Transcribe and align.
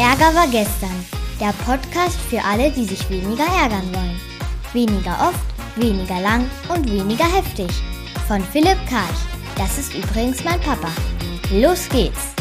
Ärger 0.00 0.34
war 0.34 0.48
gestern. 0.48 1.04
Der 1.38 1.52
Podcast 1.66 2.18
für 2.30 2.42
alle, 2.42 2.70
die 2.70 2.86
sich 2.86 3.10
weniger 3.10 3.44
ärgern 3.44 3.86
wollen. 3.92 4.18
Weniger 4.72 5.28
oft, 5.28 5.44
weniger 5.76 6.18
lang 6.22 6.50
und 6.74 6.90
weniger 6.90 7.26
heftig. 7.26 7.68
Von 8.26 8.42
Philipp 8.42 8.78
Karch. 8.88 9.20
Das 9.56 9.76
ist 9.76 9.92
übrigens 9.92 10.42
mein 10.42 10.58
Papa. 10.60 10.88
Los 11.52 11.86
geht's! 11.90 12.39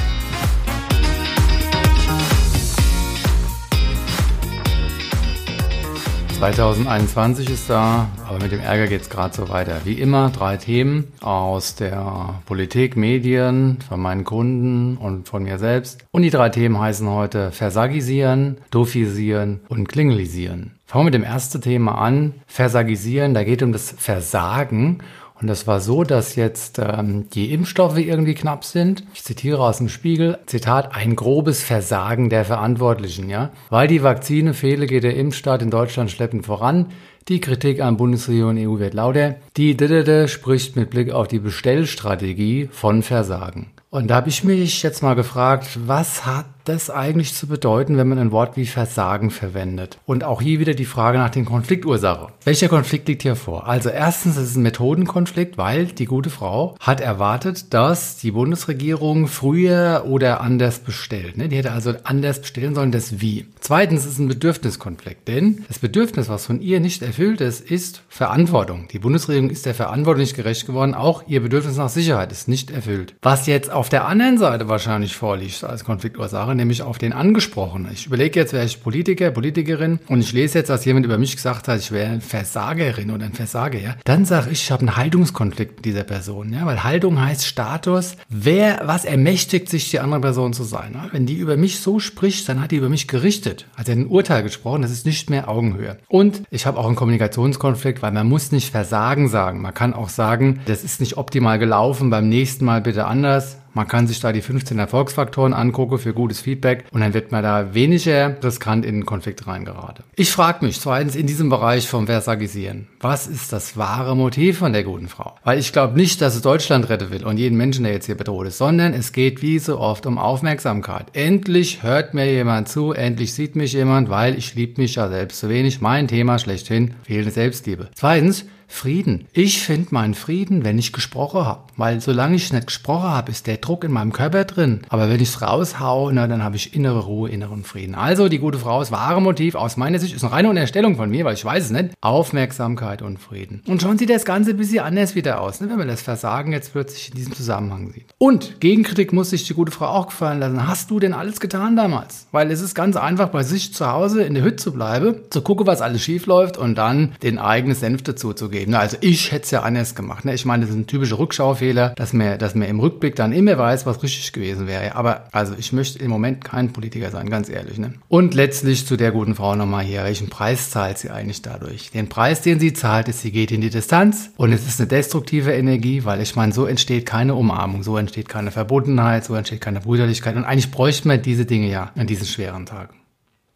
2021 6.40 7.50
ist 7.50 7.70
da, 7.70 8.08
aber 8.26 8.40
mit 8.42 8.54
dem 8.54 8.62
Ärger 8.62 8.88
geht 8.88 9.02
es 9.02 9.10
gerade 9.10 9.36
so 9.36 9.50
weiter. 9.50 9.82
Wie 9.84 10.00
immer 10.00 10.30
drei 10.30 10.56
Themen 10.56 11.12
aus 11.20 11.76
der 11.76 12.40
Politik, 12.46 12.96
Medien, 12.96 13.80
von 13.90 14.00
meinen 14.00 14.24
Kunden 14.24 14.96
und 14.96 15.28
von 15.28 15.44
mir 15.44 15.58
selbst. 15.58 16.06
Und 16.12 16.22
die 16.22 16.30
drei 16.30 16.48
Themen 16.48 16.80
heißen 16.80 17.10
heute 17.10 17.52
Versagisieren, 17.52 18.60
Dophisieren 18.72 19.60
und 19.68 19.90
Klingelisieren. 19.90 20.80
Fangen 20.86 21.02
wir 21.04 21.12
mit 21.12 21.14
dem 21.16 21.24
ersten 21.24 21.60
Thema 21.60 21.96
an. 21.96 22.36
Versagisieren, 22.48 23.34
da 23.34 23.44
geht 23.44 23.62
um 23.62 23.74
das 23.74 23.94
Versagen. 23.98 25.00
Und 25.42 25.48
das 25.48 25.68
war 25.68 25.80
so, 25.80 26.04
dass 26.04 26.36
jetzt 26.36 26.80
ähm, 26.80 27.30
die 27.30 27.54
Impfstoffe 27.54 27.98
irgendwie 27.98 28.34
knapp 28.34 28.66
sind. 28.66 29.04
Ich 29.14 29.24
zitiere 29.24 29.62
aus 29.62 29.78
dem 29.78 29.88
Spiegel, 29.88 30.38
Zitat, 30.48 30.96
ein 30.96 31.16
grobes 31.16 31.64
Versagen 31.64 32.30
der 32.30 32.44
Verantwortlichen, 32.44 33.30
ja. 33.30 33.52
Weil 33.70 33.88
die 33.88 34.04
Vakzine 34.04 34.54
fehle, 34.54 34.86
geht 34.86 35.04
der 35.04 35.16
Impfstart 35.16 35.62
in 35.62 35.72
Deutschland 35.72 36.12
schleppend 36.12 36.46
voran. 36.46 36.88
Die 37.30 37.40
Kritik 37.40 37.82
an 37.82 37.98
Bundesregierung 37.98 38.58
und 38.58 38.68
EU 38.68 38.80
wird 38.80 38.94
lauter. 38.94 39.36
Die 39.56 39.78
DDD 39.78 40.28
spricht 40.28 40.76
mit 40.76 40.90
Blick 40.90 41.12
auf 41.12 41.28
die 41.28 41.40
Bestellstrategie 41.40 42.70
von 42.72 43.04
Versagen. 43.04 43.72
Und 43.92 44.08
da 44.08 44.16
habe 44.16 44.30
ich 44.30 44.44
mich 44.44 44.84
jetzt 44.84 45.02
mal 45.02 45.16
gefragt, 45.16 45.80
was 45.86 46.26
hat 46.26 46.46
das 46.70 46.90
eigentlich 46.90 47.34
zu 47.34 47.48
bedeuten, 47.48 47.98
wenn 47.98 48.08
man 48.08 48.20
ein 48.20 48.32
Wort 48.32 48.56
wie 48.56 48.68
Versagen 48.68 49.32
verwendet? 49.32 49.98
Und 50.06 50.24
auch 50.24 50.42
hier 50.42 50.60
wieder 50.60 50.76
die 50.76 50.86
Frage 50.86 51.18
nach 51.18 51.32
den 51.32 51.46
Konfliktursache. 51.46 52.28
Welcher 52.46 52.70
Konflikt 52.70 53.08
liegt 53.08 53.24
hier 53.24 53.36
vor? 53.36 53.68
Also 53.68 53.90
erstens 53.90 54.38
ist 54.38 54.52
es 54.52 54.56
ein 54.56 54.62
Methodenkonflikt, 54.62 55.58
weil 55.58 55.88
die 55.88 56.06
gute 56.06 56.30
Frau 56.30 56.76
hat 56.80 57.02
erwartet, 57.02 57.74
dass 57.74 58.18
die 58.18 58.32
Bundesregierung 58.32 59.28
früher 59.28 60.04
oder 60.08 60.42
anders 60.42 60.80
bestellt. 60.80 61.38
Ne? 61.38 61.50
Die 61.50 61.58
hätte 61.58 61.72
also 61.72 61.94
anders 62.04 62.40
bestellen 62.42 62.76
sollen, 62.76 62.92
das 62.92 63.20
Wie. 63.20 63.48
Zweitens 63.60 64.06
ist 64.06 64.14
es 64.14 64.20
ein 64.20 64.28
Bedürfniskonflikt, 64.28 65.28
denn 65.28 65.66
das 65.68 65.80
Bedürfnis, 65.80 66.30
was 66.30 66.46
von 66.46 66.62
ihr 66.62 66.80
nicht 66.80 67.02
erfüllt 67.02 67.42
ist, 67.42 67.62
ist 67.70 68.04
Verantwortung. 68.10 68.88
Die 68.92 69.00
Bundesregierung 69.00 69.50
ist 69.50 69.66
der 69.66 69.74
Verantwortung 69.74 70.22
nicht 70.22 70.36
gerecht 70.36 70.68
geworden. 70.68 70.94
Auch 70.94 71.24
ihr 71.28 71.42
Bedürfnis 71.42 71.78
nach 71.78 71.90
Sicherheit 71.90 72.32
ist 72.32 72.48
nicht 72.48 72.70
erfüllt. 72.70 73.16
Was 73.24 73.48
jetzt 73.48 73.72
auf 73.72 73.90
der 73.90 74.06
anderen 74.06 74.38
Seite 74.38 74.68
wahrscheinlich 74.70 75.16
vorliegt 75.16 75.64
als 75.64 75.84
Konfliktursache, 75.84 76.59
nämlich 76.60 76.84
auf 76.84 76.98
den 76.98 77.14
Angesprochenen. 77.14 77.92
Ich 77.92 78.06
überlege 78.06 78.40
jetzt, 78.40 78.54
wäre 78.54 78.66
ich 78.66 78.84
Politiker, 78.84 79.32
Politikerin 79.32 80.00
und 80.08 80.20
ich 80.20 80.34
lese 80.34 80.60
jetzt, 80.60 80.70
dass 80.70 80.86
jemand 80.86 81.06
über 81.06 81.18
mich 81.18 81.36
gesagt 81.36 81.68
hat, 81.68 81.80
ich 81.80 81.92
wäre 81.92 82.12
eine 82.12 82.22
Versagerin 82.22 83.12
oder 83.12 83.26
ein 83.26 83.34
Versager, 83.34 83.80
ja. 83.80 83.96
Dann 84.04 84.26
sage 84.26 84.52
ich, 84.52 84.64
ich 84.64 84.72
habe 84.72 84.82
einen 84.82 84.98
Haltungskonflikt 84.98 85.78
mit 85.78 85.86
dieser 85.86 86.04
Person, 86.04 86.54
ja, 86.54 86.66
weil 86.66 86.84
Haltung 86.84 87.20
heißt 87.20 87.46
Status. 87.46 88.18
Wer, 88.30 88.82
was 88.84 89.06
ermächtigt 89.06 89.70
sich 89.70 89.90
die 89.90 90.00
andere 90.00 90.22
Person 90.22 90.54
zu 90.54 90.64
sein? 90.64 90.92
Ja? 90.94 91.08
Wenn 91.12 91.26
die 91.26 91.36
über 91.36 91.58
mich 91.58 91.80
so 91.80 92.00
spricht, 92.00 92.48
dann 92.50 92.62
hat 92.62 92.72
die 92.72 92.78
über 92.78 92.90
mich 92.90 93.08
gerichtet, 93.08 93.66
also 93.76 93.92
ein 93.92 94.08
Urteil 94.08 94.44
gesprochen, 94.44 94.82
das 94.82 94.92
ist 94.92 95.06
nicht 95.06 95.30
mehr 95.30 95.50
Augenhöhe. 95.50 95.98
Und 96.08 96.44
ich 96.52 96.66
habe 96.66 96.78
auch 96.78 96.86
einen 96.86 96.96
Kommunikationskonflikt, 96.96 98.02
weil 98.02 98.12
man 98.12 98.28
muss 98.28 98.52
nicht 98.52 98.72
Versagen 98.72 99.30
sagen. 99.30 99.62
Man 99.62 99.74
kann 99.74 99.94
auch 99.94 100.10
sagen, 100.10 100.60
das 100.66 100.84
ist 100.84 101.00
nicht 101.00 101.18
optimal 101.18 101.60
gelaufen, 101.60 102.10
beim 102.10 102.30
nächsten 102.30 102.66
Mal 102.66 102.82
bitte 102.82 103.06
anders. 103.06 103.58
Man 103.80 103.88
kann 103.88 104.08
sich 104.08 104.20
da 104.20 104.34
die 104.34 104.42
15 104.42 104.78
Erfolgsfaktoren 104.78 105.54
angucken 105.54 106.00
für 106.00 106.14
gutes 106.14 106.42
Feedback 106.42 106.84
und 106.92 107.00
dann 107.00 107.14
wird 107.14 107.32
man 107.32 107.44
da 107.44 107.74
weniger 107.74 108.36
riskant 108.44 108.84
in 108.84 108.96
den 108.96 109.06
Konflikt 109.06 109.48
reingeraten. 109.48 110.04
Ich 110.18 110.34
frage 110.34 110.66
mich 110.66 110.82
zweitens 110.82 111.16
in 111.16 111.28
diesem 111.28 111.48
Bereich 111.48 111.88
vom 111.88 112.06
Versagisieren, 112.06 112.90
was 113.00 113.26
ist 113.26 113.54
das 113.54 113.78
wahre 113.78 114.18
Motiv 114.18 114.58
von 114.58 114.74
der 114.74 114.84
guten 114.84 115.08
Frau? 115.08 115.38
Weil 115.46 115.60
ich 115.60 115.72
glaube 115.72 115.96
nicht, 115.96 116.20
dass 116.20 116.36
sie 116.36 116.42
Deutschland 116.42 116.90
retten 116.90 117.10
will 117.10 117.24
und 117.24 117.38
jeden 117.38 117.56
Menschen, 117.56 117.86
der 117.86 117.94
jetzt 117.94 118.08
hier 118.08 118.18
bedroht 118.18 118.48
ist, 118.48 118.58
sondern 118.58 118.94
es 118.94 119.14
geht 119.14 119.42
wie 119.42 119.60
so 119.60 119.80
oft 119.80 120.06
um 120.06 120.18
Aufmerksamkeit. 120.18 121.06
Endlich 121.14 121.82
hört 121.82 122.14
mir 122.14 122.30
jemand 122.30 122.68
zu, 122.68 122.92
endlich 122.92 123.34
sieht 123.34 123.56
mich 123.56 123.72
jemand, 123.72 124.10
weil 124.10 124.38
ich 124.38 124.56
liebe 124.56 124.82
mich 124.82 124.96
ja 124.96 125.08
selbst 125.08 125.40
so 125.40 125.48
wenig. 125.48 125.80
Mein 125.80 126.10
Thema 126.10 126.38
schlechthin, 126.38 126.96
fehlende 127.04 127.32
Selbstliebe. 127.32 127.88
Zweitens, 127.96 128.44
Frieden. 128.72 129.28
Ich 129.34 129.62
finde 129.64 129.88
meinen 129.92 130.14
Frieden, 130.14 130.64
wenn 130.64 130.78
ich 130.78 130.94
gesprochen 130.94 131.46
habe. 131.46 131.64
Weil 131.76 132.00
solange 132.00 132.36
ich 132.36 132.54
nicht 132.54 132.68
gesprochen 132.68 133.10
habe, 133.10 133.32
ist 133.32 133.48
der 133.48 133.58
Druck 133.58 133.84
in 133.84 133.92
meinem 133.92 134.14
Körper 134.14 134.46
drin. 134.46 134.82
Aber 134.90 135.10
wenn 135.10 135.20
ich 135.20 135.30
es 135.30 135.42
raushau, 135.42 136.12
na, 136.12 136.28
dann 136.28 136.44
habe 136.44 136.56
ich 136.56 136.76
innere 136.76 137.00
Ruhe, 137.00 137.30
inneren 137.30 137.64
Frieden. 137.64 137.96
Also 137.96 138.30
die 138.30 138.38
gute 138.38 138.60
Frau, 138.60 138.80
das 138.80 138.92
wahre 138.92 139.22
Motiv 139.22 139.56
aus 139.56 139.76
meiner 139.76 140.00
Sicht 140.00 140.16
ist 140.16 140.24
eine 140.24 140.34
reine 140.34 140.50
Unterstellung 140.50 140.96
von 140.96 141.10
mir, 141.10 141.26
weil 141.26 141.34
ich 141.34 141.44
weiß 141.44 141.66
es 141.66 141.72
nicht. 141.72 141.90
Aufmerksamkeit 142.00 143.02
und 143.02 143.18
Frieden. 143.18 143.64
Und 143.66 143.82
schon 143.82 143.98
sieht 143.98 144.10
das 144.10 144.24
Ganze 144.24 144.52
ein 144.52 144.58
bisschen 144.58 144.84
anders 144.84 145.16
wieder 145.16 145.42
aus, 145.42 145.62
ne, 145.62 145.70
wenn 145.70 145.78
man 145.78 145.88
das 145.88 146.02
Versagen 146.02 146.54
jetzt 146.54 146.72
plötzlich 146.72 147.10
in 147.10 147.16
diesem 147.16 147.34
Zusammenhang 147.34 147.92
sieht. 147.92 148.14
Und 148.18 148.62
Gegenkritik 148.62 149.12
muss 149.12 149.32
sich 149.32 149.48
die 149.48 149.56
gute 149.56 149.72
Frau 149.72 149.88
auch 149.88 150.08
gefallen 150.08 150.40
lassen. 150.40 150.68
Hast 150.68 150.92
du 150.92 151.00
denn 151.00 151.14
alles 151.14 151.40
getan 151.40 151.76
damals? 151.76 152.28
Weil 152.32 152.52
es 152.52 152.62
ist 152.62 152.76
ganz 152.76 152.96
einfach, 152.96 153.30
bei 153.30 153.44
sich 153.44 153.74
zu 153.74 153.92
Hause 153.92 154.24
in 154.24 154.36
der 154.36 154.44
Hütte 154.44 154.58
zu 154.58 154.74
bleiben, 154.74 155.16
zu 155.32 155.42
gucken, 155.42 155.66
was 155.66 155.82
alles 155.82 156.04
schief 156.04 156.28
läuft 156.28 156.58
und 156.58 156.76
dann 156.76 157.14
den 157.24 157.40
eigenen 157.40 157.76
Senf 157.76 158.04
dazu 158.04 158.34
zu 158.34 158.50
geben. 158.50 158.59
Also 158.74 158.98
ich 159.02 159.32
hätte 159.32 159.46
es 159.46 159.52
ja 159.52 159.62
anders 159.62 159.96
gemacht. 159.96 160.26
Ne? 160.26 160.34
Ich 160.34 160.46
meine, 160.46 160.62
das 160.62 160.72
ist 160.72 160.78
ein 160.78 160.88
typischer 160.88 161.20
Rückschaufehler, 161.20 161.90
dass 161.96 162.14
man, 162.14 162.38
dass 162.38 162.56
man 162.56 162.68
im 162.68 162.80
Rückblick 162.80 163.16
dann 163.16 163.32
immer 163.32 163.58
weiß, 163.58 163.86
was 163.86 164.02
richtig 164.04 164.32
gewesen 164.34 164.68
wäre. 164.68 164.96
Aber 164.96 165.28
also 165.32 165.54
ich 165.58 165.74
möchte 165.74 166.00
im 166.00 166.10
Moment 166.10 166.44
kein 166.44 166.74
Politiker 166.74 167.12
sein, 167.12 167.30
ganz 167.30 167.50
ehrlich. 167.50 167.78
Ne? 167.78 167.94
Und 168.08 168.34
letztlich 168.34 168.86
zu 168.86 168.98
der 168.98 169.12
guten 169.12 169.36
Frau 169.36 169.56
nochmal 169.56 169.84
hier. 169.84 170.04
Welchen 170.04 170.30
Preis 170.30 170.70
zahlt 170.70 170.98
sie 170.98 171.10
eigentlich 171.10 171.42
dadurch? 171.42 171.92
Den 171.92 172.10
Preis, 172.10 172.42
den 172.42 172.60
sie 172.60 172.74
zahlt, 172.74 173.08
ist, 173.08 173.22
sie 173.22 173.32
geht 173.32 173.52
in 173.52 173.62
die 173.62 173.70
Distanz 173.70 174.32
und 174.38 174.52
es 174.52 174.68
ist 174.68 174.80
eine 174.80 174.88
destruktive 174.88 175.54
Energie, 175.54 176.06
weil 176.06 176.22
ich 176.22 176.36
meine, 176.36 176.54
so 176.54 176.66
entsteht 176.66 177.06
keine 177.06 177.36
Umarmung, 177.36 177.84
so 177.84 177.98
entsteht 177.98 178.30
keine 178.30 178.52
Verbundenheit, 178.52 179.26
so 179.26 179.36
entsteht 179.36 179.62
keine 179.62 179.82
Brüderlichkeit. 179.82 180.36
Und 180.36 180.46
eigentlich 180.46 180.72
bräuchte 180.72 181.08
man 181.08 181.22
diese 181.22 181.46
Dinge 181.46 181.70
ja 181.70 181.92
an 181.96 182.08
diesen 182.08 182.26
schweren 182.26 182.66
Tagen. 182.66 183.00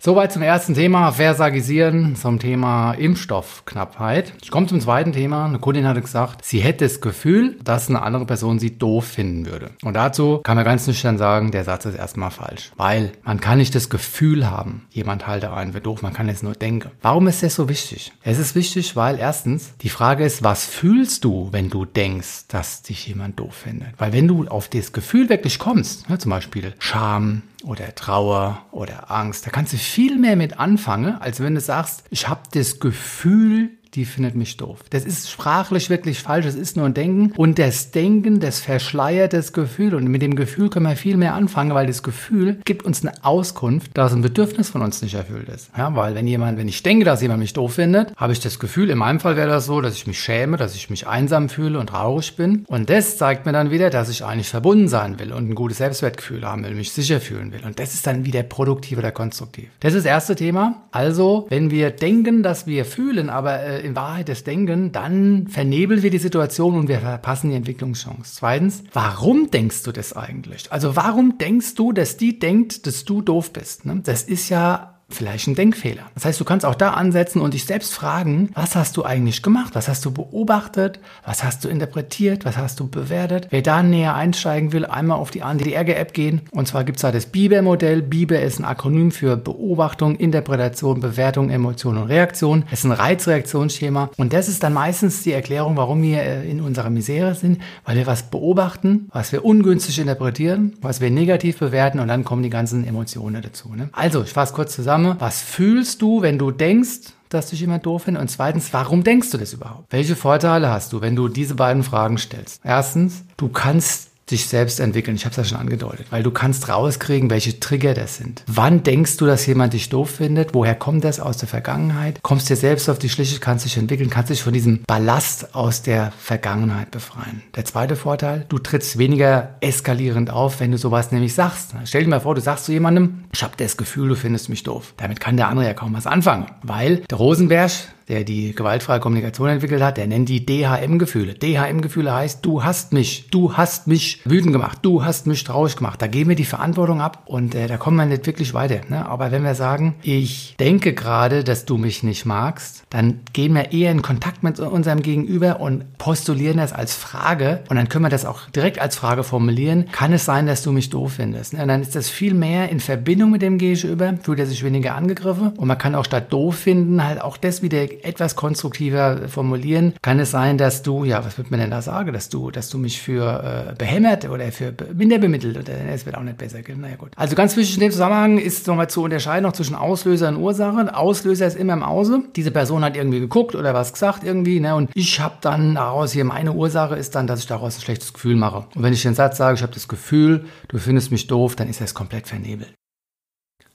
Soweit 0.05 0.33
zum 0.33 0.41
ersten 0.41 0.73
Thema, 0.73 1.13
Versagisieren, 1.13 2.17
zum 2.17 2.37
Thema 2.37 2.91
Impfstoffknappheit. 2.91 4.33
Ich 4.41 4.51
komme 4.51 4.67
zum 4.67 4.81
zweiten 4.81 5.13
Thema. 5.13 5.45
Eine 5.45 5.59
Kundin 5.59 5.87
hatte 5.87 6.01
gesagt, 6.01 6.43
sie 6.43 6.59
hätte 6.59 6.83
das 6.83 6.99
Gefühl, 6.99 7.57
dass 7.63 7.87
eine 7.87 8.01
andere 8.01 8.25
Person 8.25 8.59
sie 8.59 8.77
doof 8.77 9.05
finden 9.05 9.45
würde. 9.45 9.69
Und 9.81 9.93
dazu 9.93 10.41
kann 10.43 10.57
man 10.57 10.65
ganz 10.65 10.85
nüchtern 10.87 11.17
sagen, 11.17 11.51
der 11.51 11.63
Satz 11.63 11.85
ist 11.85 11.95
erstmal 11.95 12.31
falsch. 12.31 12.73
Weil 12.75 13.13
man 13.23 13.39
kann 13.39 13.59
nicht 13.59 13.75
das 13.75 13.89
Gefühl 13.89 14.51
haben, 14.51 14.85
jemand 14.89 15.25
halte 15.25 15.53
einen 15.53 15.71
für 15.71 15.79
doof, 15.79 16.01
man 16.01 16.11
kann 16.11 16.27
es 16.27 16.43
nur 16.43 16.51
denken. 16.51 16.91
Warum 17.01 17.27
ist 17.27 17.41
das 17.41 17.55
so 17.55 17.69
wichtig? 17.69 18.11
Es 18.23 18.39
ist 18.39 18.55
wichtig, 18.55 18.97
weil 18.97 19.17
erstens 19.19 19.73
die 19.77 19.89
Frage 19.89 20.25
ist, 20.25 20.43
was 20.43 20.65
fühlst 20.65 21.23
du, 21.23 21.47
wenn 21.53 21.69
du 21.69 21.85
denkst, 21.85 22.49
dass 22.49 22.81
dich 22.81 23.07
jemand 23.07 23.39
doof 23.39 23.53
findet? 23.55 23.97
Weil 23.99 24.11
wenn 24.11 24.27
du 24.27 24.49
auf 24.49 24.67
das 24.67 24.91
Gefühl 24.91 25.29
wirklich 25.29 25.59
kommst, 25.59 26.03
ja, 26.09 26.19
zum 26.19 26.31
Beispiel 26.31 26.73
Scham, 26.77 27.43
oder 27.63 27.95
Trauer 27.95 28.65
oder 28.71 29.11
Angst. 29.11 29.45
Da 29.45 29.49
kannst 29.49 29.73
du 29.73 29.77
viel 29.77 30.17
mehr 30.17 30.35
mit 30.35 30.59
anfangen, 30.59 31.15
als 31.15 31.39
wenn 31.39 31.55
du 31.55 31.61
sagst, 31.61 32.03
ich 32.09 32.27
habe 32.27 32.41
das 32.53 32.79
Gefühl, 32.79 33.71
die 33.95 34.05
findet 34.05 34.35
mich 34.35 34.57
doof. 34.57 34.79
Das 34.89 35.05
ist 35.05 35.29
sprachlich 35.29 35.89
wirklich 35.89 36.19
falsch, 36.19 36.45
das 36.45 36.55
ist 36.55 36.75
nur 36.77 36.85
ein 36.85 36.93
Denken. 36.93 37.33
Und 37.37 37.59
das 37.59 37.91
Denken, 37.91 38.39
das 38.39 38.59
verschleiert 38.59 39.33
das 39.33 39.53
Gefühl. 39.53 39.95
Und 39.95 40.07
mit 40.07 40.21
dem 40.21 40.35
Gefühl 40.35 40.69
können 40.69 40.87
wir 40.87 40.95
viel 40.95 41.17
mehr 41.17 41.35
anfangen, 41.35 41.73
weil 41.73 41.87
das 41.87 42.03
Gefühl 42.03 42.59
gibt 42.65 42.83
uns 42.83 43.05
eine 43.05 43.23
Auskunft, 43.23 43.91
dass 43.93 44.13
ein 44.13 44.21
Bedürfnis 44.21 44.69
von 44.69 44.81
uns 44.81 45.01
nicht 45.01 45.13
erfüllt 45.13 45.49
ist. 45.49 45.69
Ja, 45.77 45.95
weil 45.95 46.15
wenn 46.15 46.27
jemand, 46.27 46.57
wenn 46.57 46.67
ich 46.67 46.83
denke, 46.83 47.05
dass 47.05 47.21
jemand 47.21 47.39
mich 47.39 47.53
doof 47.53 47.75
findet, 47.75 48.15
habe 48.17 48.33
ich 48.33 48.39
das 48.39 48.59
Gefühl, 48.59 48.89
in 48.89 48.97
meinem 48.97 49.19
Fall 49.19 49.35
wäre 49.35 49.49
das 49.49 49.65
so, 49.65 49.81
dass 49.81 49.95
ich 49.95 50.07
mich 50.07 50.19
schäme, 50.19 50.57
dass 50.57 50.75
ich 50.75 50.89
mich 50.89 51.07
einsam 51.07 51.49
fühle 51.49 51.79
und 51.79 51.87
traurig 51.87 52.35
bin. 52.35 52.65
Und 52.67 52.89
das 52.89 53.17
zeigt 53.17 53.45
mir 53.45 53.51
dann 53.51 53.71
wieder, 53.71 53.89
dass 53.89 54.09
ich 54.09 54.25
eigentlich 54.25 54.49
verbunden 54.49 54.87
sein 54.87 55.19
will 55.19 55.31
und 55.31 55.49
ein 55.49 55.55
gutes 55.55 55.77
Selbstwertgefühl 55.77 56.45
haben 56.45 56.63
will, 56.63 56.75
mich 56.75 56.91
sicher 56.91 57.19
fühlen 57.19 57.51
will. 57.51 57.61
Und 57.65 57.79
das 57.79 57.93
ist 57.93 58.07
dann 58.07 58.25
wieder 58.25 58.43
produktiv 58.43 58.97
oder 58.97 59.11
konstruktiv. 59.11 59.69
Das 59.79 59.93
ist 59.93 60.05
das 60.05 60.11
erste 60.11 60.35
Thema. 60.35 60.83
Also, 60.91 61.45
wenn 61.49 61.71
wir 61.71 61.91
denken, 61.91 62.43
dass 62.43 62.67
wir 62.67 62.85
fühlen, 62.85 63.29
aber 63.29 63.61
äh, 63.61 63.82
in 63.83 63.95
Wahrheit 63.95 64.29
das 64.29 64.43
Denken, 64.43 64.91
dann 64.91 65.47
vernebeln 65.47 66.03
wir 66.03 66.09
die 66.09 66.17
Situation 66.17 66.75
und 66.75 66.87
wir 66.87 66.99
verpassen 66.99 67.49
die 67.49 67.55
Entwicklungschance. 67.55 68.35
Zweitens, 68.35 68.83
warum 68.93 69.51
denkst 69.51 69.83
du 69.83 69.91
das 69.91 70.13
eigentlich? 70.13 70.71
Also 70.71 70.95
warum 70.95 71.37
denkst 71.37 71.75
du, 71.75 71.91
dass 71.91 72.17
die 72.17 72.39
denkt, 72.39 72.87
dass 72.87 73.05
du 73.05 73.21
doof 73.21 73.53
bist? 73.53 73.85
Ne? 73.85 74.01
Das 74.03 74.23
ist 74.23 74.49
ja 74.49 74.92
vielleicht 75.09 75.47
ein 75.47 75.55
Denkfehler. 75.55 76.03
Das 76.15 76.25
heißt, 76.25 76.39
du 76.39 76.45
kannst 76.45 76.65
auch 76.65 76.75
da 76.75 76.91
ansetzen 76.91 77.41
und 77.41 77.53
dich 77.53 77.65
selbst 77.65 77.93
fragen, 77.93 78.49
was 78.53 78.75
hast 78.75 78.97
du 78.97 79.03
eigentlich 79.03 79.41
gemacht? 79.43 79.75
Was 79.75 79.87
hast 79.87 80.03
du 80.05 80.11
beobachtet? 80.11 80.99
Was 81.25 81.43
hast 81.43 81.63
du 81.63 81.69
interpretiert? 81.69 82.45
Was 82.45 82.57
hast 82.57 82.79
du 82.79 82.87
bewertet? 82.87 83.47
Wer 83.49 83.61
da 83.61 83.83
näher 83.83 84.15
einsteigen 84.15 84.71
will, 84.73 84.85
einmal 84.85 85.17
auf 85.17 85.31
die 85.31 85.43
ANDRG-App 85.43 86.13
gehen. 86.13 86.41
Und 86.51 86.67
zwar 86.67 86.83
gibt 86.83 86.97
es 86.97 87.01
da 87.01 87.11
das 87.11 87.27
BIBER-Modell. 87.27 88.01
BIBER 88.01 88.41
ist 88.41 88.59
ein 88.59 88.65
Akronym 88.65 89.11
für 89.11 89.37
Beobachtung, 89.37 90.15
Interpretation, 90.15 90.99
Bewertung, 90.99 91.49
Emotion 91.49 91.97
und 91.97 92.07
Reaktion. 92.07 92.63
Es 92.71 92.79
ist 92.79 92.85
ein 92.85 92.91
Reizreaktionsschema. 92.91 94.09
Und 94.17 94.33
das 94.33 94.47
ist 94.47 94.63
dann 94.63 94.73
meistens 94.73 95.23
die 95.23 95.33
Erklärung, 95.33 95.77
warum 95.77 96.01
wir 96.01 96.21
äh, 96.21 96.49
in 96.49 96.61
unserer 96.61 96.89
Misere 96.89 97.35
sind, 97.35 97.61
weil 97.85 97.97
wir 97.97 98.07
was 98.07 98.23
beobachten, 98.23 99.09
was 99.11 99.31
wir 99.31 99.45
ungünstig 99.45 99.99
interpretieren, 99.99 100.73
was 100.81 101.01
wir 101.01 101.11
negativ 101.11 101.59
bewerten 101.59 101.99
und 101.99 102.07
dann 102.07 102.23
kommen 102.23 102.43
die 102.43 102.49
ganzen 102.49 102.85
Emotionen 102.87 103.41
dazu. 103.41 103.73
Ne? 103.75 103.89
Also, 103.91 104.23
ich 104.23 104.31
fasse 104.31 104.53
kurz 104.53 104.73
zusammen 104.73 104.92
zusammen. 104.93 105.15
Was 105.19 105.41
fühlst 105.41 106.01
du, 106.01 106.21
wenn 106.21 106.37
du 106.37 106.51
denkst, 106.51 107.13
dass 107.29 107.49
dich 107.49 107.61
jemand 107.61 107.85
doof 107.85 108.03
findet? 108.03 108.21
Und 108.21 108.29
zweitens, 108.29 108.71
warum 108.73 109.03
denkst 109.03 109.31
du 109.31 109.37
das 109.37 109.53
überhaupt? 109.53 109.91
Welche 109.91 110.15
Vorteile 110.15 110.69
hast 110.69 110.93
du, 110.93 111.01
wenn 111.01 111.15
du 111.15 111.27
diese 111.27 111.55
beiden 111.55 111.83
Fragen 111.83 112.17
stellst? 112.17 112.61
Erstens, 112.63 113.23
du 113.37 113.49
kannst 113.49 114.11
dich 114.31 114.47
selbst 114.47 114.79
entwickeln. 114.79 115.15
Ich 115.15 115.25
habe 115.25 115.31
es 115.31 115.37
ja 115.37 115.43
schon 115.43 115.57
angedeutet, 115.57 116.07
weil 116.09 116.23
du 116.23 116.31
kannst 116.31 116.69
rauskriegen, 116.69 117.29
welche 117.29 117.59
Trigger 117.59 117.93
das 117.93 118.17
sind. 118.17 118.43
Wann 118.47 118.83
denkst 118.83 119.17
du, 119.17 119.25
dass 119.25 119.45
jemand 119.45 119.73
dich 119.73 119.89
doof 119.89 120.09
findet? 120.11 120.53
Woher 120.53 120.75
kommt 120.75 121.03
das 121.03 121.19
aus 121.19 121.37
der 121.37 121.47
Vergangenheit? 121.49 122.21
Kommst 122.21 122.49
dir 122.49 122.55
selbst 122.55 122.89
auf 122.89 122.99
die 122.99 123.09
Schliche, 123.09 123.39
kannst 123.39 123.65
dich 123.65 123.77
entwickeln, 123.77 124.09
kannst 124.09 124.29
dich 124.29 124.41
von 124.41 124.53
diesem 124.53 124.83
Ballast 124.87 125.55
aus 125.55 125.81
der 125.81 126.11
Vergangenheit 126.17 126.91
befreien. 126.91 127.43
Der 127.55 127.65
zweite 127.65 127.95
Vorteil, 127.95 128.45
du 128.49 128.59
trittst 128.59 128.97
weniger 128.97 129.55
eskalierend 129.59 130.29
auf, 130.29 130.59
wenn 130.59 130.71
du 130.71 130.77
sowas 130.77 131.11
nämlich 131.11 131.33
sagst. 131.33 131.75
Stell 131.85 132.03
dir 132.03 132.09
mal 132.09 132.21
vor, 132.21 132.35
du 132.35 132.41
sagst 132.41 132.65
zu 132.65 132.71
jemandem, 132.71 133.25
ich 133.33 133.43
habe 133.43 133.53
das 133.57 133.77
Gefühl, 133.77 134.09
du 134.09 134.15
findest 134.15 134.49
mich 134.49 134.63
doof. 134.63 134.93
Damit 134.97 135.19
kann 135.19 135.37
der 135.37 135.49
andere 135.49 135.67
ja 135.67 135.73
kaum 135.73 135.93
was 135.93 136.07
anfangen, 136.07 136.45
weil 136.61 136.97
der 137.09 137.17
Rosenberg 137.17 137.71
der 138.07 138.23
die 138.23 138.53
gewaltfreie 138.53 138.99
Kommunikation 138.99 139.49
entwickelt 139.49 139.81
hat, 139.81 139.97
der 139.97 140.07
nennt 140.07 140.29
die 140.29 140.45
DHM-Gefühle. 140.45 141.33
DHM-Gefühle 141.33 142.13
heißt, 142.13 142.45
du 142.45 142.63
hast 142.63 142.93
mich, 142.93 143.27
du 143.31 143.55
hast 143.55 143.87
mich 143.87 144.21
wütend 144.25 144.53
gemacht, 144.53 144.79
du 144.81 145.03
hast 145.03 145.27
mich 145.27 145.43
traurig 145.43 145.75
gemacht. 145.75 146.01
Da 146.01 146.07
geben 146.07 146.29
wir 146.29 146.35
die 146.35 146.45
Verantwortung 146.45 147.01
ab 147.01 147.23
und 147.25 147.55
äh, 147.55 147.67
da 147.67 147.77
kommen 147.77 147.97
wir 147.97 148.05
nicht 148.05 148.25
wirklich 148.25 148.53
weiter. 148.53 148.81
Ne? 148.89 149.05
Aber 149.05 149.31
wenn 149.31 149.43
wir 149.43 149.55
sagen, 149.55 149.95
ich 150.03 150.55
denke 150.59 150.93
gerade, 150.93 151.43
dass 151.43 151.65
du 151.65 151.77
mich 151.77 152.03
nicht 152.03 152.25
magst, 152.25 152.83
dann 152.89 153.21
gehen 153.33 153.53
wir 153.53 153.71
eher 153.71 153.91
in 153.91 154.01
Kontakt 154.01 154.43
mit 154.43 154.59
unserem 154.59 155.01
Gegenüber 155.01 155.59
und 155.59 155.97
postulieren 155.97 156.57
das 156.57 156.73
als 156.73 156.95
Frage 156.95 157.63
und 157.69 157.75
dann 157.75 157.89
können 157.89 158.05
wir 158.05 158.09
das 158.09 158.25
auch 158.25 158.49
direkt 158.49 158.79
als 158.79 158.95
Frage 158.95 159.23
formulieren. 159.23 159.85
Kann 159.91 160.13
es 160.13 160.25
sein, 160.25 160.45
dass 160.45 160.63
du 160.63 160.71
mich 160.71 160.89
doof 160.89 161.13
findest? 161.13 161.53
Ne? 161.53 161.61
Und 161.61 161.67
dann 161.67 161.81
ist 161.81 161.95
das 161.95 162.09
viel 162.09 162.33
mehr 162.33 162.69
in 162.69 162.79
Verbindung 162.79 163.31
mit 163.31 163.41
dem 163.41 163.57
Gegenüber, 163.57 164.15
fühlt 164.21 164.39
er 164.39 164.45
sich 164.45 164.63
weniger 164.63 164.95
angegriffen 164.95 165.49
und 165.49 165.67
man 165.67 165.77
kann 165.77 165.95
auch 165.95 166.05
statt 166.05 166.31
doof 166.31 166.55
finden 166.55 167.03
halt 167.03 167.21
auch 167.21 167.37
das 167.37 167.61
wieder 167.61 167.87
etwas 168.01 168.35
konstruktiver 168.35 169.27
formulieren, 169.27 169.93
kann 170.01 170.19
es 170.19 170.31
sein, 170.31 170.57
dass 170.57 170.83
du, 170.83 171.03
ja, 171.03 171.23
was 171.25 171.37
wird 171.37 171.51
man 171.51 171.59
denn 171.59 171.71
da 171.71 171.81
sagen, 171.81 172.13
dass 172.13 172.29
du, 172.29 172.51
dass 172.51 172.69
du 172.69 172.77
mich 172.77 173.01
für 173.01 173.71
äh, 173.71 173.75
behämmert 173.75 174.29
oder 174.29 174.51
für 174.51 174.73
minder 174.93 175.17
bemittelt 175.17 175.57
oder 175.57 175.73
es 175.91 176.05
wird 176.05 176.17
auch 176.17 176.23
nicht 176.23 176.37
besser 176.37 176.61
gehen. 176.61 176.81
Naja 176.81 176.95
gut. 176.95 177.11
Also 177.15 177.35
ganz 177.35 177.55
wichtig 177.55 177.75
in 177.75 177.81
dem 177.81 177.91
Zusammenhang 177.91 178.37
ist 178.37 178.67
nochmal 178.67 178.89
zu 178.89 179.03
unterscheiden 179.03 179.43
noch 179.43 179.53
zwischen 179.53 179.75
Auslöser 179.75 180.29
und 180.29 180.37
Ursache. 180.37 180.95
Auslöser 180.95 181.47
ist 181.47 181.57
immer 181.57 181.73
im 181.73 181.85
Hause. 181.85 182.23
Diese 182.35 182.51
Person 182.51 182.83
hat 182.83 182.95
irgendwie 182.95 183.19
geguckt 183.19 183.55
oder 183.55 183.73
was 183.73 183.93
gesagt 183.93 184.23
irgendwie, 184.23 184.59
ne? 184.59 184.75
Und 184.75 184.89
ich 184.93 185.19
habe 185.19 185.35
dann 185.41 185.75
daraus 185.75 186.11
hier 186.11 186.25
meine 186.25 186.53
Ursache 186.53 186.95
ist 186.95 187.15
dann, 187.15 187.27
dass 187.27 187.39
ich 187.39 187.47
daraus 187.47 187.77
ein 187.77 187.81
schlechtes 187.81 188.13
Gefühl 188.13 188.35
mache. 188.35 188.65
Und 188.75 188.83
wenn 188.83 188.93
ich 188.93 189.03
den 189.03 189.15
Satz 189.15 189.37
sage, 189.37 189.55
ich 189.55 189.61
habe 189.61 189.73
das 189.73 189.87
Gefühl, 189.87 190.45
du 190.67 190.77
findest 190.77 191.11
mich 191.11 191.27
doof, 191.27 191.55
dann 191.55 191.69
ist 191.69 191.81
das 191.81 191.93
komplett 191.93 192.27
vernebelt. 192.27 192.73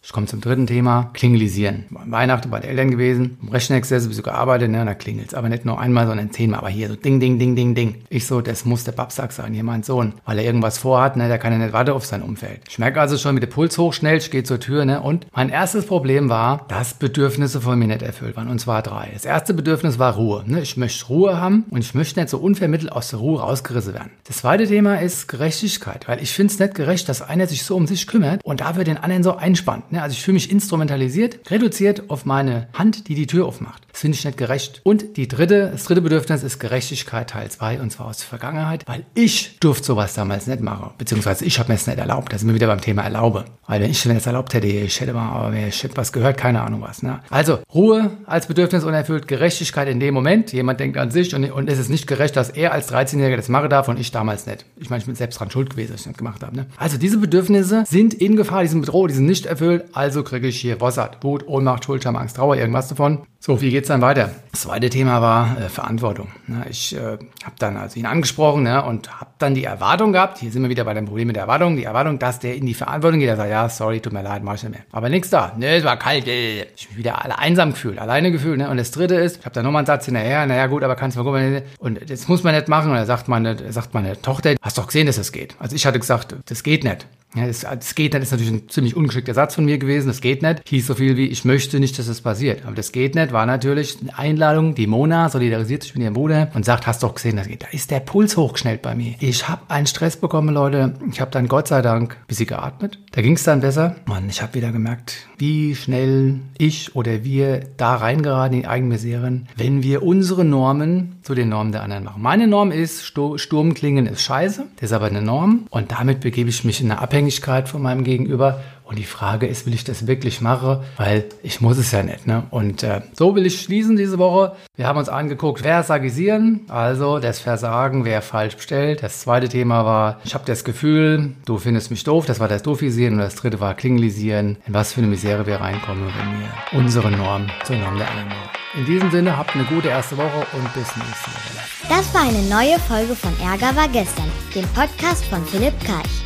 Ich 0.08 0.12
komme 0.14 0.26
zum 0.26 0.40
dritten 0.40 0.66
Thema, 0.66 1.10
Klingelisieren. 1.12 1.84
Weihnachten 1.90 2.48
bei 2.48 2.60
den 2.60 2.70
Eltern 2.70 2.90
gewesen, 2.90 3.36
im 3.42 3.50
Rechenexzess 3.50 4.08
bisschen 4.08 4.22
gearbeitet, 4.22 4.70
ne, 4.70 4.82
da 4.82 4.94
klingelt 4.94 5.28
es. 5.28 5.34
Aber 5.34 5.50
nicht 5.50 5.66
nur 5.66 5.78
einmal, 5.78 6.06
sondern 6.06 6.30
zehnmal. 6.30 6.60
Aber 6.60 6.70
hier 6.70 6.88
so 6.88 6.96
ding, 6.96 7.20
ding, 7.20 7.38
ding, 7.38 7.54
ding, 7.54 7.74
ding. 7.74 7.96
Ich 8.08 8.26
so, 8.26 8.40
das 8.40 8.64
muss 8.64 8.84
der 8.84 8.92
Babsack 8.92 9.32
sein, 9.32 9.52
hier 9.52 9.64
mein 9.64 9.82
Sohn. 9.82 10.14
Weil 10.24 10.38
er 10.38 10.44
irgendwas 10.46 10.78
vorhat, 10.78 11.18
ne, 11.18 11.28
der 11.28 11.36
kann 11.36 11.52
ja 11.52 11.58
nicht 11.58 11.74
warten 11.74 11.90
auf 11.90 12.06
sein 12.06 12.22
Umfeld. 12.22 12.62
Ich 12.70 12.78
merke 12.78 13.02
also 13.02 13.18
schon, 13.18 13.36
wie 13.36 13.40
der 13.40 13.48
Puls 13.48 13.76
hochschnell, 13.76 14.16
ich 14.16 14.30
gehe 14.30 14.44
zur 14.44 14.58
Tür, 14.58 14.86
ne, 14.86 15.02
und 15.02 15.26
mein 15.36 15.50
erstes 15.50 15.84
Problem 15.84 16.30
war, 16.30 16.64
dass 16.68 16.94
Bedürfnisse 16.94 17.60
von 17.60 17.78
mir 17.78 17.88
nicht 17.88 18.00
erfüllt 18.00 18.34
waren. 18.34 18.48
Und 18.48 18.62
zwar 18.62 18.80
drei. 18.80 19.10
Das 19.12 19.26
erste 19.26 19.52
Bedürfnis 19.52 19.98
war 19.98 20.14
Ruhe. 20.14 20.42
Ne. 20.46 20.62
Ich 20.62 20.78
möchte 20.78 21.06
Ruhe 21.08 21.38
haben 21.38 21.66
und 21.68 21.80
ich 21.80 21.92
möchte 21.92 22.18
nicht 22.18 22.30
so 22.30 22.38
unvermittelt 22.38 22.92
aus 22.92 23.10
der 23.10 23.18
Ruhe 23.18 23.42
rausgerissen 23.42 23.92
werden. 23.92 24.12
Das 24.26 24.38
zweite 24.38 24.66
Thema 24.66 25.02
ist 25.02 25.28
Gerechtigkeit, 25.28 26.08
weil 26.08 26.22
ich 26.22 26.32
finde 26.32 26.54
es 26.54 26.58
nicht 26.58 26.74
gerecht, 26.74 27.10
dass 27.10 27.20
einer 27.20 27.46
sich 27.46 27.62
so 27.62 27.76
um 27.76 27.86
sich 27.86 28.06
kümmert 28.06 28.42
und 28.42 28.62
dafür 28.62 28.84
den 28.84 28.96
anderen 28.96 29.22
so 29.22 29.36
einspannt. 29.36 29.92
Ne. 29.92 29.97
Also 29.98 30.14
ich 30.14 30.22
fühle 30.22 30.34
mich 30.34 30.50
instrumentalisiert, 30.50 31.50
reduziert 31.50 32.08
auf 32.08 32.24
meine 32.24 32.68
Hand, 32.72 33.08
die 33.08 33.14
die 33.14 33.26
Tür 33.26 33.46
aufmacht. 33.46 33.82
Das 33.92 34.02
finde 34.02 34.16
ich 34.16 34.24
nicht 34.24 34.38
gerecht. 34.38 34.80
Und 34.84 35.16
die 35.16 35.26
dritte, 35.26 35.70
das 35.72 35.84
dritte 35.84 36.02
Bedürfnis 36.02 36.42
ist 36.42 36.58
Gerechtigkeit 36.60 37.30
Teil 37.30 37.50
2 37.50 37.80
und 37.80 37.90
zwar 37.90 38.06
aus 38.06 38.18
der 38.18 38.28
Vergangenheit, 38.28 38.84
weil 38.86 39.04
ich 39.14 39.58
durfte 39.58 39.86
sowas 39.86 40.14
damals 40.14 40.46
nicht 40.46 40.60
machen. 40.60 40.90
Beziehungsweise 40.98 41.44
ich 41.44 41.58
habe 41.58 41.70
mir 41.70 41.74
es 41.74 41.86
nicht 41.86 41.98
erlaubt. 41.98 42.32
Da 42.32 42.38
sind 42.38 42.48
wir 42.48 42.54
wieder 42.54 42.68
beim 42.68 42.80
Thema 42.80 43.02
Erlaube. 43.02 43.44
Weil 43.66 43.80
wenn 43.82 43.90
ich 43.90 44.02
das 44.02 44.26
erlaubt 44.26 44.54
hätte, 44.54 44.66
ich 44.66 45.00
hätte 45.00 45.12
mal, 45.12 45.28
aber 45.30 45.54
ich 45.54 45.82
hätte 45.82 45.96
was 45.96 46.12
gehört, 46.12 46.38
keine 46.38 46.62
Ahnung 46.62 46.80
was. 46.80 47.02
Ne? 47.02 47.20
Also 47.28 47.58
Ruhe 47.74 48.10
als 48.26 48.46
Bedürfnis 48.46 48.84
unerfüllt, 48.84 49.28
Gerechtigkeit 49.28 49.88
in 49.88 50.00
dem 50.00 50.14
Moment. 50.14 50.52
Jemand 50.52 50.80
denkt 50.80 50.96
an 50.96 51.10
sich 51.10 51.34
und, 51.34 51.50
und 51.50 51.68
es 51.68 51.78
ist 51.78 51.88
nicht 51.88 52.06
gerecht, 52.06 52.36
dass 52.36 52.50
er 52.50 52.72
als 52.72 52.92
13-Jähriger 52.92 53.36
das 53.36 53.48
machen 53.48 53.68
darf 53.68 53.88
und 53.88 53.98
ich 53.98 54.10
damals 54.10 54.46
nicht. 54.46 54.64
Ich 54.76 54.90
meine, 54.90 55.00
ich 55.00 55.06
bin 55.06 55.14
selbst 55.16 55.38
dran 55.40 55.50
schuld 55.50 55.70
gewesen, 55.70 55.92
dass 55.92 56.00
ich 56.00 56.04
das 56.04 56.08
nicht 56.08 56.18
gemacht 56.18 56.42
habe. 56.42 56.56
Ne? 56.56 56.66
Also 56.76 56.98
diese 56.98 57.18
Bedürfnisse 57.18 57.84
sind 57.86 58.14
in 58.14 58.36
Gefahr, 58.36 58.62
die 58.62 58.68
sind 58.68 58.80
bedroht, 58.80 59.10
die 59.10 59.14
sind 59.14 59.26
nicht 59.26 59.46
erfüllt. 59.46 59.77
Also 59.92 60.22
kriege 60.22 60.48
ich 60.48 60.60
hier 60.60 60.76
Bossart, 60.76 61.22
Wut, 61.22 61.46
Ohnmacht, 61.46 61.84
Schuld, 61.84 62.02
Scham, 62.02 62.16
Angst, 62.16 62.36
Trauer, 62.36 62.56
irgendwas 62.56 62.88
davon. 62.88 63.22
So, 63.40 63.60
wie 63.60 63.70
geht's 63.70 63.86
dann 63.86 64.00
weiter? 64.00 64.30
Das 64.50 64.62
zweite 64.62 64.90
Thema 64.90 65.22
war 65.22 65.56
äh, 65.60 65.68
Verantwortung. 65.68 66.28
Ne? 66.48 66.66
Ich 66.68 66.96
äh, 66.96 67.18
habe 67.44 67.54
dann 67.60 67.76
also 67.76 67.98
ihn 68.00 68.06
angesprochen 68.06 68.64
ne? 68.64 68.84
und 68.84 69.20
habe 69.20 69.30
dann 69.38 69.54
die 69.54 69.62
Erwartung 69.62 70.12
gehabt, 70.12 70.38
hier 70.38 70.50
sind 70.50 70.62
wir 70.62 70.68
wieder 70.68 70.82
bei 70.82 70.92
dem 70.92 71.06
Problem 71.06 71.28
mit 71.28 71.36
der 71.36 71.44
Erwartung, 71.44 71.76
die 71.76 71.84
Erwartung, 71.84 72.18
dass 72.18 72.40
der 72.40 72.56
in 72.56 72.66
die 72.66 72.74
Verantwortung 72.74 73.20
geht. 73.20 73.28
Er 73.28 73.36
sagt, 73.36 73.50
ja, 73.50 73.68
sorry, 73.68 74.00
tut 74.00 74.12
mir 74.12 74.22
leid, 74.22 74.42
mach 74.42 74.54
ich 74.54 74.64
nicht 74.64 74.72
mehr. 74.72 74.82
Aber 74.90 75.08
nichts 75.08 75.30
da. 75.30 75.52
Ne, 75.56 75.76
es 75.76 75.84
war 75.84 75.96
kalt. 75.96 76.26
Äh. 76.26 76.66
Ich 76.76 76.88
mich 76.88 76.98
wieder 76.98 77.24
alle 77.24 77.38
einsam 77.38 77.70
gefühlt, 77.70 78.00
alleine 78.00 78.32
gefühlt. 78.32 78.58
Ne? 78.58 78.68
Und 78.68 78.76
das 78.76 78.90
dritte 78.90 79.14
ist, 79.14 79.38
ich 79.38 79.44
habe 79.44 79.54
da 79.54 79.62
nochmal 79.62 79.80
einen 79.80 79.86
Satz 79.86 80.06
hinterher, 80.06 80.44
naja 80.46 80.66
gut, 80.66 80.82
aber 80.82 80.96
kannst 80.96 81.16
du 81.16 81.22
mal 81.22 81.30
gucken. 81.30 81.62
Und 81.78 82.10
das 82.10 82.26
muss 82.26 82.42
man 82.42 82.56
nicht 82.56 82.66
machen. 82.66 82.90
Und 82.90 82.96
er 82.96 83.06
sagt 83.06 83.28
meine, 83.28 83.72
sagt 83.72 83.94
meine 83.94 84.20
Tochter, 84.20 84.56
hast 84.60 84.78
doch 84.78 84.86
gesehen, 84.86 85.06
dass 85.06 85.16
das 85.16 85.30
geht. 85.30 85.54
Also 85.60 85.76
ich 85.76 85.86
hatte 85.86 86.00
gesagt, 86.00 86.34
das 86.46 86.64
geht 86.64 86.82
nicht. 86.82 87.06
Ja, 87.34 87.46
das, 87.46 87.60
das 87.60 87.94
geht 87.94 88.14
nicht, 88.14 88.22
ist 88.22 88.32
natürlich 88.32 88.52
ein 88.52 88.68
ziemlich 88.68 88.96
ungeschickter 88.96 89.34
Satz 89.34 89.54
von 89.54 89.64
mir 89.64 89.67
gewesen. 89.76 90.08
Das 90.08 90.22
geht 90.22 90.40
nicht. 90.40 90.62
Hieß 90.66 90.86
so 90.86 90.94
viel 90.94 91.18
wie, 91.18 91.26
ich 91.26 91.44
möchte 91.44 91.78
nicht, 91.80 91.98
dass 91.98 92.06
das 92.06 92.22
passiert. 92.22 92.64
Aber 92.64 92.74
das 92.74 92.92
geht 92.92 93.14
nicht, 93.14 93.32
war 93.32 93.44
natürlich 93.44 93.98
eine 94.00 94.18
Einladung. 94.18 94.74
Die 94.74 94.86
Mona 94.86 95.28
solidarisiert 95.28 95.82
sich 95.82 95.94
mit 95.94 96.04
ihrem 96.04 96.14
Bruder 96.14 96.50
und 96.54 96.64
sagt, 96.64 96.86
hast 96.86 97.02
doch 97.02 97.14
gesehen, 97.14 97.36
das 97.36 97.48
geht. 97.48 97.64
Da 97.64 97.68
ist 97.72 97.90
der 97.90 98.00
Puls 98.00 98.36
hochgeschnellt 98.36 98.80
bei 98.80 98.94
mir. 98.94 99.14
Ich 99.20 99.48
habe 99.48 99.62
einen 99.68 99.86
Stress 99.86 100.16
bekommen, 100.16 100.54
Leute. 100.54 100.94
Ich 101.12 101.20
habe 101.20 101.30
dann 101.30 101.48
Gott 101.48 101.68
sei 101.68 101.82
Dank 101.82 102.14
ein 102.14 102.26
bisschen 102.26 102.46
geatmet. 102.46 102.98
Da 103.12 103.20
ging 103.20 103.34
es 103.34 103.42
dann 103.42 103.60
besser. 103.60 103.96
Mann, 104.06 104.28
ich 104.28 104.40
habe 104.40 104.54
wieder 104.54 104.72
gemerkt, 104.72 105.16
wie 105.36 105.74
schnell 105.74 106.40
ich 106.56 106.94
oder 106.94 107.24
wir 107.24 107.60
da 107.76 107.96
reingeraten 107.96 108.54
in 108.54 108.62
die 108.62 108.68
eigenen 108.68 108.90
Miseren, 108.90 109.48
wenn 109.56 109.82
wir 109.82 110.02
unsere 110.02 110.44
Normen 110.44 111.16
zu 111.22 111.34
den 111.34 111.48
Normen 111.48 111.72
der 111.72 111.82
anderen 111.82 112.04
machen. 112.04 112.22
Meine 112.22 112.46
Norm 112.46 112.70
ist, 112.70 113.04
Sturmklingen 113.04 114.06
ist 114.06 114.22
scheiße. 114.22 114.64
Das 114.76 114.90
ist 114.90 114.92
aber 114.92 115.06
eine 115.06 115.22
Norm. 115.22 115.66
Und 115.70 115.92
damit 115.92 116.20
begebe 116.20 116.48
ich 116.48 116.64
mich 116.64 116.80
in 116.80 116.90
eine 116.90 117.00
Abhängigkeit 117.00 117.68
von 117.68 117.82
meinem 117.82 118.04
Gegenüber. 118.04 118.60
Und 118.88 118.98
die 118.98 119.04
Frage 119.04 119.46
ist, 119.46 119.66
will 119.66 119.74
ich 119.74 119.84
das 119.84 120.06
wirklich 120.06 120.40
machen? 120.40 120.78
Weil 120.96 121.26
ich 121.42 121.60
muss 121.60 121.76
es 121.76 121.92
ja 121.92 122.02
nicht. 122.02 122.26
Ne? 122.26 122.44
Und 122.48 122.82
äh, 122.82 123.02
so 123.12 123.34
will 123.36 123.44
ich 123.44 123.60
schließen 123.60 123.96
diese 123.96 124.18
Woche. 124.18 124.56
Wir 124.76 124.86
haben 124.86 124.98
uns 124.98 125.10
angeguckt, 125.10 125.60
Versagisieren, 125.60 126.62
also 126.68 127.18
das 127.18 127.38
Versagen, 127.38 128.06
wer 128.06 128.22
falsch 128.22 128.56
bestellt. 128.56 129.02
Das 129.02 129.20
zweite 129.20 129.50
Thema 129.50 129.84
war, 129.84 130.20
ich 130.24 130.32
habe 130.32 130.46
das 130.46 130.64
Gefühl, 130.64 131.34
du 131.44 131.58
findest 131.58 131.90
mich 131.90 132.02
doof. 132.02 132.24
Das 132.24 132.40
war 132.40 132.48
das 132.48 132.62
Doofisieren. 132.62 133.14
Und 133.14 133.20
das 133.20 133.34
dritte 133.34 133.60
war 133.60 133.74
Klingelisieren. 133.74 134.56
In 134.66 134.72
was 134.72 134.94
für 134.94 135.02
eine 135.02 135.08
Misere 135.08 135.46
wir 135.46 135.60
reinkommen, 135.60 136.06
wenn 136.06 136.40
wir 136.40 136.80
unsere 136.80 137.10
Norm 137.10 137.46
zur 137.64 137.76
Norm 137.76 137.98
der 137.98 138.08
anderen 138.08 138.28
machen. 138.28 138.48
In 138.74 138.86
diesem 138.86 139.10
Sinne, 139.10 139.36
habt 139.36 139.54
eine 139.54 139.64
gute 139.64 139.88
erste 139.88 140.16
Woche 140.16 140.46
und 140.54 140.72
bis 140.72 140.96
nächste 140.96 141.30
Woche. 141.30 141.58
Das 141.90 142.14
war 142.14 142.22
eine 142.22 142.42
neue 142.48 142.78
Folge 142.78 143.14
von 143.14 143.32
Ärger 143.40 143.76
war 143.76 143.88
gestern, 143.88 144.30
dem 144.54 144.66
Podcast 144.68 145.26
von 145.26 145.44
Philipp 145.44 145.78
Karch. 145.84 146.22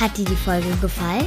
Hat 0.00 0.16
dir 0.16 0.24
die 0.24 0.36
Folge 0.36 0.68
gefallen? 0.80 1.26